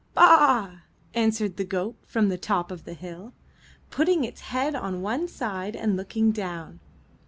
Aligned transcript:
'* 0.09 0.15
Ba 0.15 0.21
a 0.23 0.23
a!*' 0.55 0.83
answered 1.15 1.57
the 1.57 1.63
goat 1.63 1.95
from 2.07 2.29
the 2.29 2.37
top 2.39 2.71
of 2.71 2.85
the 2.85 2.95
hill, 2.95 3.33
putting 3.91 4.23
its 4.23 4.41
head 4.41 4.73
on 4.73 5.03
one 5.03 5.27
side 5.27 5.75
and 5.75 5.95
looking 5.95 6.31
down. 6.31 6.79